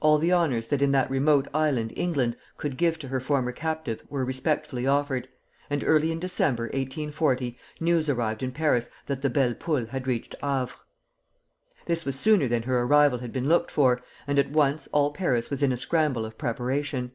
[0.00, 4.02] All the honors that in that remote island England could give to her former captive
[4.10, 5.28] were respectfully offered;
[5.70, 10.34] and early in December, 1840, news arrived in Paris that the "Belle Poule" had reached
[10.42, 10.74] Havre.
[11.86, 15.48] This was sooner than her arrival had been looked for, and at once all Paris
[15.48, 17.12] was in a scramble of preparation.